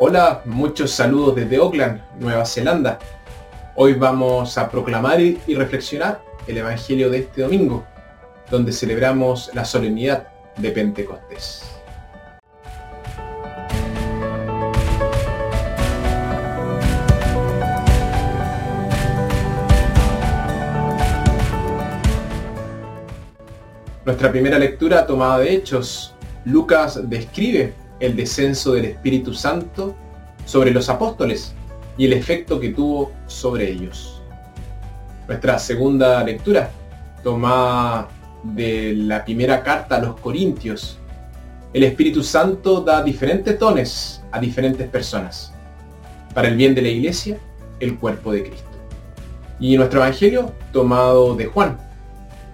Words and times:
Hola, 0.00 0.42
muchos 0.44 0.92
saludos 0.92 1.34
desde 1.34 1.56
Auckland, 1.56 2.00
Nueva 2.20 2.46
Zelanda. 2.46 3.00
Hoy 3.74 3.94
vamos 3.94 4.56
a 4.56 4.70
proclamar 4.70 5.20
y 5.20 5.36
reflexionar 5.56 6.22
el 6.46 6.58
Evangelio 6.58 7.10
de 7.10 7.18
este 7.18 7.42
domingo, 7.42 7.84
donde 8.48 8.70
celebramos 8.70 9.50
la 9.54 9.64
solemnidad 9.64 10.28
de 10.56 10.70
Pentecostés. 10.70 11.64
Nuestra 24.04 24.30
primera 24.30 24.60
lectura 24.60 25.04
tomada 25.04 25.40
de 25.40 25.54
Hechos, 25.54 26.14
Lucas 26.44 27.00
describe 27.10 27.74
el 28.00 28.16
descenso 28.16 28.72
del 28.72 28.86
Espíritu 28.86 29.34
Santo 29.34 29.94
sobre 30.44 30.70
los 30.70 30.88
apóstoles 30.88 31.54
y 31.96 32.06
el 32.06 32.12
efecto 32.12 32.60
que 32.60 32.70
tuvo 32.70 33.12
sobre 33.26 33.70
ellos. 33.70 34.22
Nuestra 35.26 35.58
segunda 35.58 36.22
lectura, 36.24 36.70
tomada 37.22 38.08
de 38.42 38.94
la 38.94 39.24
primera 39.24 39.62
carta 39.62 39.96
a 39.96 40.00
los 40.00 40.18
Corintios, 40.20 40.98
el 41.74 41.84
Espíritu 41.84 42.22
Santo 42.22 42.80
da 42.80 43.02
diferentes 43.02 43.58
dones 43.58 44.22
a 44.32 44.40
diferentes 44.40 44.88
personas, 44.88 45.52
para 46.32 46.48
el 46.48 46.56
bien 46.56 46.74
de 46.74 46.82
la 46.82 46.88
iglesia, 46.88 47.38
el 47.80 47.98
cuerpo 47.98 48.32
de 48.32 48.44
Cristo. 48.44 48.68
Y 49.60 49.76
nuestro 49.76 50.00
Evangelio, 50.00 50.52
tomado 50.72 51.34
de 51.34 51.46
Juan, 51.46 51.78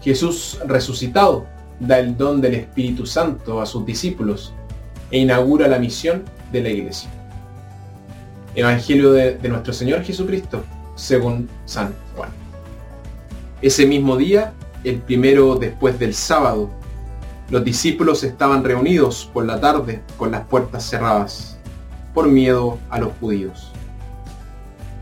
Jesús 0.00 0.58
resucitado 0.66 1.46
da 1.78 1.98
el 1.98 2.16
don 2.16 2.40
del 2.40 2.54
Espíritu 2.54 3.06
Santo 3.06 3.60
a 3.60 3.66
sus 3.66 3.84
discípulos 3.84 4.54
e 5.12 5.18
inaugura 5.18 5.68
la 5.68 5.78
misión 5.78 6.24
de 6.50 6.62
la 6.62 6.70
iglesia. 6.70 7.08
Evangelio 8.54 9.12
de, 9.12 9.38
nuestro 9.48 9.72
Señor 9.72 10.02
Jesucristo, 10.02 10.64
según 10.96 11.48
San 11.64 11.94
Juan. 12.16 12.30
Ese 13.60 13.86
mismo 13.86 14.16
día, 14.16 14.52
el 14.84 14.96
primero 14.96 15.54
después 15.56 15.98
del 15.98 16.14
sábado, 16.14 16.70
los 17.50 17.64
discípulos 17.64 18.24
estaban 18.24 18.64
reunidos 18.64 19.30
por 19.32 19.46
la 19.46 19.60
tarde 19.60 20.02
con 20.16 20.32
las 20.32 20.46
puertas 20.46 20.84
cerradas, 20.88 21.58
por 22.14 22.26
miedo 22.26 22.78
a 22.90 22.98
los 22.98 23.12
judíos. 23.20 23.70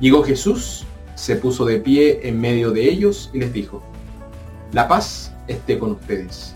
Llegó 0.00 0.22
Jesús, 0.22 0.84
se 1.14 1.36
puso 1.36 1.64
de 1.64 1.78
pie 1.78 2.20
en 2.24 2.40
medio 2.40 2.70
de 2.72 2.88
ellos 2.88 3.30
y 3.32 3.38
les 3.38 3.52
dijo, 3.52 3.82
la 4.72 4.88
paz 4.88 5.32
esté 5.48 5.78
con 5.78 5.92
ustedes. 5.92 6.54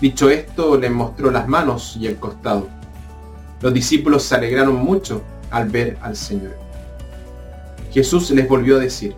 Dicho 0.00 0.28
esto, 0.28 0.76
les 0.76 0.90
mostró 0.90 1.30
las 1.30 1.48
manos 1.48 1.96
y 1.98 2.06
el 2.06 2.16
costado. 2.16 2.68
Los 3.62 3.72
discípulos 3.72 4.24
se 4.24 4.34
alegraron 4.34 4.76
mucho 4.76 5.22
al 5.50 5.68
ver 5.70 5.96
al 6.02 6.16
Señor. 6.16 6.56
Jesús 7.90 8.30
les 8.30 8.46
volvió 8.46 8.76
a 8.76 8.80
decir, 8.80 9.14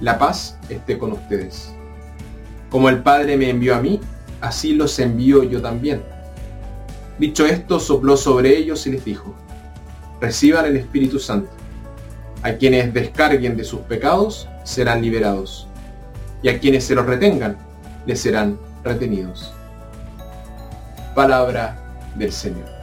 la 0.00 0.18
paz 0.18 0.58
esté 0.68 0.98
con 0.98 1.12
ustedes. 1.12 1.72
Como 2.68 2.90
el 2.90 3.02
Padre 3.02 3.38
me 3.38 3.48
envió 3.48 3.74
a 3.74 3.80
mí, 3.80 3.98
así 4.42 4.74
los 4.74 4.98
envío 4.98 5.42
yo 5.42 5.62
también. 5.62 6.02
Dicho 7.18 7.46
esto, 7.46 7.80
sopló 7.80 8.18
sobre 8.18 8.56
ellos 8.56 8.86
y 8.86 8.92
les 8.92 9.04
dijo, 9.04 9.34
reciban 10.20 10.66
el 10.66 10.76
Espíritu 10.76 11.18
Santo. 11.18 11.50
A 12.42 12.52
quienes 12.52 12.92
descarguen 12.92 13.56
de 13.56 13.64
sus 13.64 13.80
pecados 13.80 14.48
serán 14.64 15.00
liberados, 15.00 15.66
y 16.42 16.48
a 16.50 16.58
quienes 16.58 16.84
se 16.84 16.94
los 16.94 17.06
retengan 17.06 17.56
les 18.06 18.20
serán 18.20 18.58
retenidos. 18.84 19.54
Palabra 21.14 21.76
del 22.14 22.32
Señor. 22.32 22.80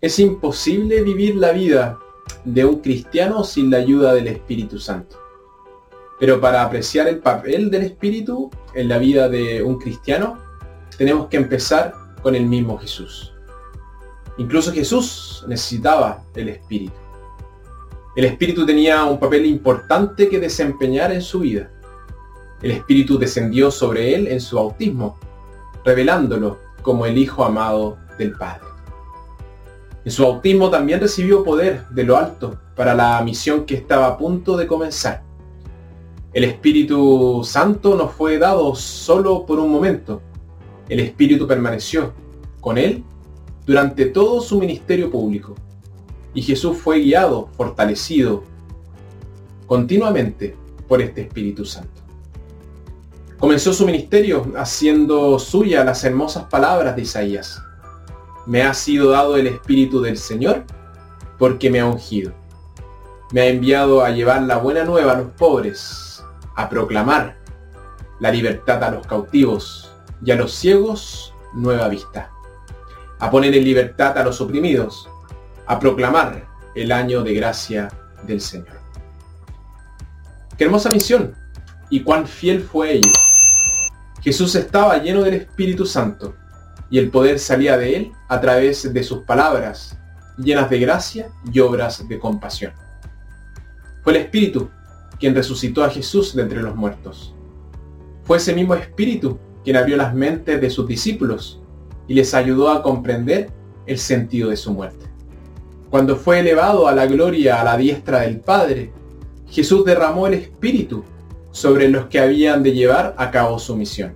Es 0.00 0.18
imposible 0.20 1.02
vivir 1.02 1.36
la 1.36 1.52
vida 1.52 1.98
de 2.44 2.64
un 2.64 2.80
cristiano 2.80 3.44
sin 3.44 3.70
la 3.70 3.76
ayuda 3.76 4.14
del 4.14 4.28
Espíritu 4.28 4.78
Santo. 4.78 5.27
Pero 6.18 6.40
para 6.40 6.62
apreciar 6.62 7.06
el 7.08 7.18
papel 7.18 7.70
del 7.70 7.82
Espíritu 7.82 8.50
en 8.74 8.88
la 8.88 8.98
vida 8.98 9.28
de 9.28 9.62
un 9.62 9.78
cristiano, 9.78 10.38
tenemos 10.96 11.28
que 11.28 11.36
empezar 11.36 11.94
con 12.22 12.34
el 12.34 12.46
mismo 12.46 12.76
Jesús. 12.78 13.32
Incluso 14.38 14.72
Jesús 14.72 15.44
necesitaba 15.46 16.24
el 16.34 16.48
Espíritu. 16.48 16.94
El 18.16 18.24
Espíritu 18.24 18.66
tenía 18.66 19.04
un 19.04 19.20
papel 19.20 19.46
importante 19.46 20.28
que 20.28 20.40
desempeñar 20.40 21.12
en 21.12 21.22
su 21.22 21.40
vida. 21.40 21.70
El 22.62 22.72
Espíritu 22.72 23.16
descendió 23.16 23.70
sobre 23.70 24.14
él 24.14 24.26
en 24.26 24.40
su 24.40 24.56
bautismo, 24.56 25.16
revelándolo 25.84 26.58
como 26.82 27.06
el 27.06 27.16
Hijo 27.16 27.44
amado 27.44 27.96
del 28.18 28.32
Padre. 28.32 28.66
En 30.04 30.10
su 30.10 30.24
bautismo 30.24 30.68
también 30.68 31.00
recibió 31.00 31.44
poder 31.44 31.86
de 31.90 32.02
lo 32.02 32.16
alto 32.16 32.58
para 32.74 32.94
la 32.94 33.22
misión 33.22 33.64
que 33.64 33.74
estaba 33.74 34.06
a 34.06 34.18
punto 34.18 34.56
de 34.56 34.66
comenzar 34.66 35.27
el 36.32 36.44
Espíritu 36.44 37.42
Santo 37.42 37.96
nos 37.96 38.12
fue 38.12 38.38
dado 38.38 38.74
solo 38.74 39.46
por 39.46 39.58
un 39.58 39.70
momento. 39.70 40.20
El 40.88 41.00
Espíritu 41.00 41.46
permaneció 41.46 42.12
con 42.60 42.76
él 42.76 43.02
durante 43.66 44.06
todo 44.06 44.40
su 44.40 44.58
ministerio 44.58 45.10
público. 45.10 45.54
Y 46.34 46.42
Jesús 46.42 46.76
fue 46.76 47.00
guiado, 47.00 47.48
fortalecido 47.56 48.44
continuamente 49.66 50.54
por 50.86 51.00
este 51.00 51.22
Espíritu 51.22 51.64
Santo. 51.64 52.02
Comenzó 53.38 53.72
su 53.72 53.86
ministerio 53.86 54.52
haciendo 54.56 55.38
suya 55.38 55.84
las 55.84 56.04
hermosas 56.04 56.44
palabras 56.44 56.96
de 56.96 57.02
Isaías. 57.02 57.62
Me 58.46 58.62
ha 58.62 58.74
sido 58.74 59.10
dado 59.10 59.36
el 59.36 59.46
Espíritu 59.46 60.00
del 60.00 60.18
Señor 60.18 60.64
porque 61.38 61.70
me 61.70 61.80
ha 61.80 61.86
ungido. 61.86 62.32
Me 63.32 63.42
ha 63.42 63.46
enviado 63.46 64.02
a 64.02 64.10
llevar 64.10 64.42
la 64.42 64.58
buena 64.58 64.84
nueva 64.84 65.12
a 65.12 65.18
los 65.18 65.30
pobres, 65.32 66.07
a 66.58 66.68
proclamar 66.68 67.36
la 68.18 68.32
libertad 68.32 68.82
a 68.82 68.90
los 68.90 69.06
cautivos 69.06 69.92
y 70.24 70.32
a 70.32 70.34
los 70.34 70.52
ciegos 70.52 71.32
nueva 71.54 71.86
vista, 71.86 72.32
a 73.20 73.30
poner 73.30 73.54
en 73.54 73.62
libertad 73.62 74.18
a 74.18 74.24
los 74.24 74.40
oprimidos, 74.40 75.08
a 75.66 75.78
proclamar 75.78 76.48
el 76.74 76.90
año 76.90 77.22
de 77.22 77.34
gracia 77.34 77.88
del 78.24 78.40
Señor. 78.40 78.80
Qué 80.56 80.64
hermosa 80.64 80.90
misión 80.90 81.32
y 81.90 82.02
cuán 82.02 82.26
fiel 82.26 82.60
fue 82.60 82.94
ello. 82.94 83.12
Jesús 84.20 84.56
estaba 84.56 84.98
lleno 84.98 85.22
del 85.22 85.34
Espíritu 85.34 85.86
Santo 85.86 86.34
y 86.90 86.98
el 86.98 87.08
poder 87.08 87.38
salía 87.38 87.76
de 87.76 87.94
él 87.94 88.12
a 88.28 88.40
través 88.40 88.92
de 88.92 89.04
sus 89.04 89.20
palabras 89.20 89.96
llenas 90.36 90.68
de 90.68 90.80
gracia 90.80 91.30
y 91.52 91.60
obras 91.60 92.08
de 92.08 92.18
compasión. 92.18 92.72
Fue 94.02 94.12
el 94.14 94.22
Espíritu 94.22 94.68
quien 95.18 95.34
resucitó 95.34 95.84
a 95.84 95.90
Jesús 95.90 96.34
de 96.34 96.42
entre 96.42 96.62
los 96.62 96.74
muertos. 96.76 97.34
Fue 98.24 98.36
ese 98.36 98.54
mismo 98.54 98.74
Espíritu 98.74 99.38
quien 99.64 99.76
abrió 99.76 99.96
las 99.96 100.14
mentes 100.14 100.60
de 100.60 100.70
sus 100.70 100.86
discípulos 100.86 101.60
y 102.06 102.14
les 102.14 102.34
ayudó 102.34 102.70
a 102.70 102.82
comprender 102.82 103.50
el 103.86 103.98
sentido 103.98 104.50
de 104.50 104.56
su 104.56 104.72
muerte. 104.72 105.06
Cuando 105.90 106.16
fue 106.16 106.40
elevado 106.40 106.86
a 106.86 106.94
la 106.94 107.06
gloria 107.06 107.60
a 107.60 107.64
la 107.64 107.76
diestra 107.76 108.20
del 108.20 108.40
Padre, 108.40 108.92
Jesús 109.46 109.84
derramó 109.84 110.26
el 110.26 110.34
Espíritu 110.34 111.04
sobre 111.50 111.88
los 111.88 112.06
que 112.06 112.20
habían 112.20 112.62
de 112.62 112.72
llevar 112.72 113.14
a 113.16 113.30
cabo 113.30 113.58
su 113.58 113.74
misión. 113.76 114.14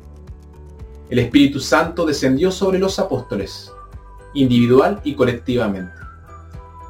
El 1.08 1.18
Espíritu 1.18 1.60
Santo 1.60 2.06
descendió 2.06 2.50
sobre 2.50 2.78
los 2.78 2.98
apóstoles, 2.98 3.72
individual 4.34 5.00
y 5.04 5.14
colectivamente. 5.14 5.94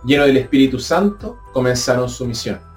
Lleno 0.05 0.25
del 0.25 0.37
Espíritu 0.37 0.79
Santo, 0.81 1.39
comenzaron 1.53 2.09
su 2.09 2.27
misión 2.27 2.72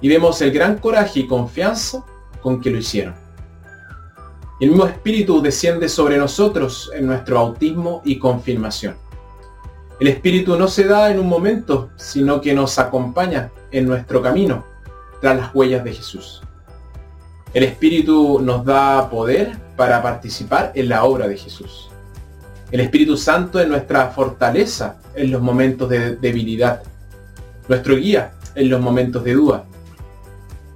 y 0.00 0.08
vemos 0.08 0.40
el 0.42 0.50
gran 0.52 0.78
coraje 0.78 1.20
y 1.20 1.26
confianza 1.26 2.04
con 2.40 2.60
que 2.60 2.70
lo 2.70 2.78
hicieron. 2.78 3.14
El 4.60 4.70
mismo 4.70 4.86
Espíritu 4.86 5.42
desciende 5.42 5.88
sobre 5.88 6.16
nosotros 6.16 6.90
en 6.94 7.06
nuestro 7.06 7.36
bautismo 7.36 8.00
y 8.04 8.18
confirmación. 8.18 8.96
El 10.00 10.08
Espíritu 10.08 10.56
no 10.56 10.68
se 10.68 10.84
da 10.84 11.10
en 11.10 11.18
un 11.18 11.28
momento, 11.28 11.90
sino 11.96 12.40
que 12.40 12.54
nos 12.54 12.78
acompaña 12.78 13.50
en 13.70 13.86
nuestro 13.86 14.22
camino 14.22 14.64
tras 15.20 15.36
las 15.36 15.54
huellas 15.54 15.84
de 15.84 15.92
Jesús. 15.92 16.42
El 17.52 17.64
Espíritu 17.64 18.40
nos 18.40 18.64
da 18.64 19.08
poder 19.08 19.56
para 19.76 20.02
participar 20.02 20.72
en 20.74 20.88
la 20.88 21.04
obra 21.04 21.28
de 21.28 21.36
Jesús. 21.36 21.90
El 22.70 22.80
Espíritu 22.80 23.16
Santo 23.16 23.60
es 23.60 23.68
nuestra 23.68 24.08
fortaleza 24.08 24.96
en 25.14 25.30
los 25.30 25.40
momentos 25.40 25.88
de 25.88 26.16
debilidad, 26.16 26.82
nuestro 27.68 27.96
guía 27.96 28.32
en 28.54 28.70
los 28.70 28.80
momentos 28.80 29.22
de 29.22 29.34
duda, 29.34 29.64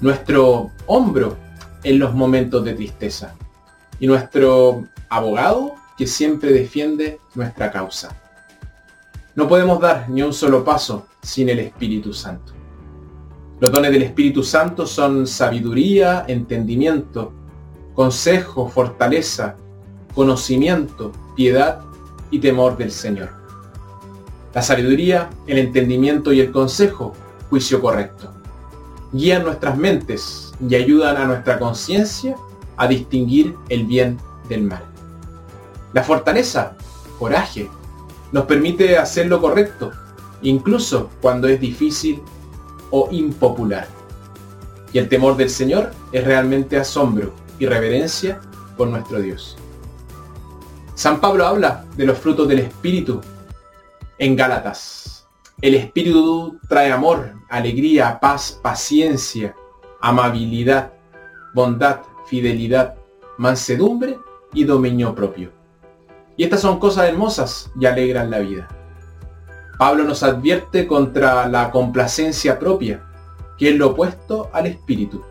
nuestro 0.00 0.70
hombro 0.86 1.36
en 1.84 1.98
los 1.98 2.14
momentos 2.14 2.64
de 2.64 2.74
tristeza 2.74 3.34
y 3.98 4.06
nuestro 4.06 4.84
abogado 5.08 5.74
que 5.96 6.06
siempre 6.06 6.52
defiende 6.52 7.18
nuestra 7.34 7.70
causa. 7.70 8.16
No 9.34 9.46
podemos 9.46 9.80
dar 9.80 10.08
ni 10.08 10.22
un 10.22 10.32
solo 10.32 10.64
paso 10.64 11.06
sin 11.22 11.48
el 11.48 11.58
Espíritu 11.60 12.12
Santo. 12.12 12.52
Los 13.60 13.70
dones 13.70 13.92
del 13.92 14.02
Espíritu 14.02 14.42
Santo 14.42 14.86
son 14.86 15.26
sabiduría, 15.26 16.24
entendimiento, 16.26 17.32
consejo, 17.94 18.68
fortaleza, 18.68 19.56
conocimiento, 20.14 21.12
piedad 21.36 21.80
y 22.30 22.38
temor 22.38 22.78
del 22.78 22.90
Señor. 22.90 23.28
La 24.54 24.62
sabiduría, 24.62 25.28
el 25.46 25.58
entendimiento 25.58 26.32
y 26.32 26.40
el 26.40 26.50
consejo, 26.50 27.12
juicio 27.50 27.80
correcto. 27.80 28.39
Guían 29.12 29.44
nuestras 29.44 29.76
mentes 29.76 30.52
y 30.66 30.74
ayudan 30.74 31.16
a 31.16 31.24
nuestra 31.24 31.58
conciencia 31.58 32.36
a 32.76 32.86
distinguir 32.86 33.56
el 33.68 33.84
bien 33.84 34.18
del 34.48 34.62
mal. 34.62 34.82
La 35.92 36.02
fortaleza, 36.02 36.76
coraje, 37.18 37.68
nos 38.32 38.44
permite 38.44 38.96
hacer 38.96 39.26
lo 39.26 39.40
correcto, 39.40 39.90
incluso 40.42 41.10
cuando 41.20 41.48
es 41.48 41.60
difícil 41.60 42.22
o 42.90 43.08
impopular. 43.10 43.88
Y 44.92 44.98
el 44.98 45.08
temor 45.08 45.36
del 45.36 45.50
Señor 45.50 45.90
es 46.12 46.24
realmente 46.24 46.76
asombro 46.76 47.32
y 47.58 47.66
reverencia 47.66 48.40
por 48.76 48.88
nuestro 48.88 49.20
Dios. 49.20 49.56
San 50.94 51.20
Pablo 51.20 51.46
habla 51.46 51.84
de 51.96 52.06
los 52.06 52.18
frutos 52.18 52.48
del 52.48 52.60
Espíritu 52.60 53.20
en 54.18 54.36
Gálatas. 54.36 55.19
El 55.62 55.74
Espíritu 55.74 56.58
trae 56.70 56.90
amor, 56.90 57.34
alegría, 57.50 58.18
paz, 58.18 58.58
paciencia, 58.62 59.54
amabilidad, 60.00 60.94
bondad, 61.52 62.00
fidelidad, 62.24 62.94
mansedumbre 63.36 64.18
y 64.54 64.64
dominio 64.64 65.14
propio. 65.14 65.52
Y 66.38 66.44
estas 66.44 66.62
son 66.62 66.78
cosas 66.78 67.10
hermosas 67.10 67.70
y 67.78 67.84
alegran 67.84 68.30
la 68.30 68.38
vida. 68.38 68.68
Pablo 69.78 70.04
nos 70.04 70.22
advierte 70.22 70.86
contra 70.86 71.46
la 71.46 71.70
complacencia 71.70 72.58
propia, 72.58 73.04
que 73.58 73.68
es 73.68 73.76
lo 73.76 73.88
opuesto 73.88 74.48
al 74.54 74.66
espíritu. 74.66 75.22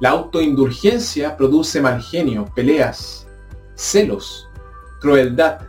La 0.00 0.10
autoindulgencia 0.10 1.36
produce 1.36 1.80
mal 1.80 2.02
genio, 2.02 2.46
peleas, 2.52 3.28
celos, 3.76 4.48
crueldad, 5.00 5.60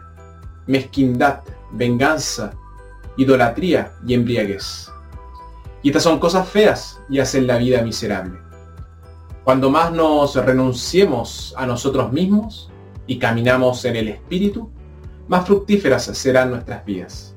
mezquindad, 0.65 1.41
venganza, 1.73 2.53
idolatría 3.17 3.93
y 4.05 4.13
embriaguez. 4.13 4.91
Y 5.81 5.89
estas 5.89 6.03
son 6.03 6.19
cosas 6.19 6.47
feas 6.47 6.99
y 7.09 7.19
hacen 7.19 7.47
la 7.47 7.57
vida 7.57 7.81
miserable. 7.81 8.39
Cuando 9.43 9.69
más 9.69 9.91
nos 9.91 10.35
renunciemos 10.35 11.53
a 11.57 11.65
nosotros 11.65 12.11
mismos 12.11 12.71
y 13.05 13.17
caminamos 13.17 13.85
en 13.85 13.95
el 13.95 14.07
Espíritu, 14.09 14.69
más 15.27 15.45
fructíferas 15.45 16.05
serán 16.05 16.51
nuestras 16.51 16.85
vidas. 16.85 17.35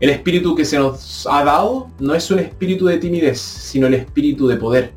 El 0.00 0.10
espíritu 0.10 0.54
que 0.54 0.64
se 0.64 0.78
nos 0.78 1.26
ha 1.28 1.42
dado 1.42 1.90
no 1.98 2.14
es 2.14 2.30
un 2.30 2.38
espíritu 2.38 2.86
de 2.86 2.98
timidez, 2.98 3.40
sino 3.40 3.88
el 3.88 3.94
espíritu 3.94 4.46
de 4.46 4.56
poder. 4.56 4.92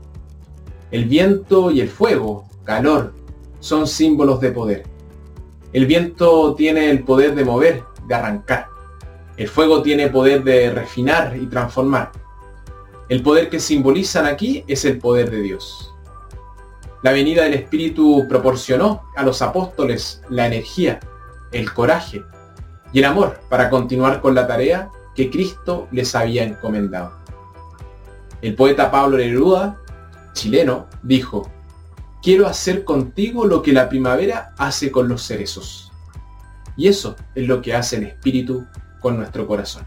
El 0.92 1.06
viento 1.06 1.72
y 1.72 1.82
el 1.82 1.90
fuego, 1.90 2.46
calor, 2.64 3.14
son 3.60 3.88
símbolos 3.88 4.40
de 4.42 4.52
poder. 4.52 4.84
El 5.74 5.88
viento 5.88 6.54
tiene 6.54 6.92
el 6.92 7.04
poder 7.04 7.34
de 7.34 7.46
mover, 7.46 7.84
de 8.08 8.14
arrancar. 8.14 8.71
El 9.42 9.48
fuego 9.48 9.82
tiene 9.82 10.08
poder 10.08 10.44
de 10.44 10.70
refinar 10.70 11.36
y 11.36 11.48
transformar. 11.48 12.12
El 13.10 13.24
poder 13.24 13.50
que 13.50 13.60
simbolizan 13.60 14.28
aquí 14.28 14.64
es 14.68 14.86
el 14.86 15.00
poder 15.00 15.32
de 15.32 15.42
Dios. 15.42 15.92
La 17.02 17.12
venida 17.12 17.46
del 17.46 17.56
Espíritu 17.56 18.28
proporcionó 18.30 19.02
a 19.16 19.24
los 19.24 19.42
apóstoles 19.42 20.22
la 20.30 20.46
energía, 20.46 21.00
el 21.52 21.74
coraje 21.74 22.22
y 22.94 23.00
el 23.00 23.06
amor 23.06 23.40
para 23.50 23.72
continuar 23.72 24.22
con 24.22 24.36
la 24.36 24.46
tarea 24.46 24.92
que 25.16 25.32
Cristo 25.32 25.88
les 25.92 26.14
había 26.14 26.44
encomendado. 26.44 27.12
El 28.44 28.54
poeta 28.54 28.92
Pablo 28.92 29.18
Neruda, 29.18 29.82
chileno, 30.34 30.86
dijo, 31.02 31.50
quiero 32.22 32.46
hacer 32.46 32.84
contigo 32.84 33.48
lo 33.48 33.64
que 33.64 33.74
la 33.74 33.90
primavera 33.90 34.54
hace 34.60 34.92
con 34.92 35.08
los 35.08 35.24
cerezos. 35.24 35.92
Y 36.78 36.88
eso 36.88 37.16
es 37.34 37.48
lo 37.48 37.60
que 37.64 37.74
hace 37.74 37.96
el 37.96 38.04
Espíritu 38.04 38.68
con 39.02 39.18
nuestro 39.18 39.46
corazón. 39.46 39.86